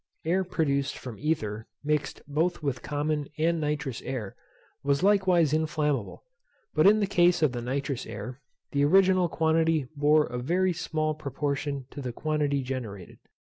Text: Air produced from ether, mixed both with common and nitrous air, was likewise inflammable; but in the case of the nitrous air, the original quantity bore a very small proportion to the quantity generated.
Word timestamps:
Air 0.25 0.43
produced 0.43 0.97
from 0.97 1.19
ether, 1.19 1.67
mixed 1.83 2.23
both 2.27 2.63
with 2.63 2.81
common 2.81 3.27
and 3.37 3.61
nitrous 3.61 4.01
air, 4.01 4.35
was 4.83 5.03
likewise 5.03 5.53
inflammable; 5.53 6.23
but 6.73 6.87
in 6.87 7.01
the 7.01 7.05
case 7.05 7.43
of 7.43 7.51
the 7.51 7.61
nitrous 7.61 8.07
air, 8.07 8.41
the 8.71 8.83
original 8.83 9.29
quantity 9.29 9.87
bore 9.95 10.25
a 10.25 10.39
very 10.39 10.73
small 10.73 11.13
proportion 11.13 11.85
to 11.91 12.01
the 12.01 12.11
quantity 12.11 12.63
generated. 12.63 13.19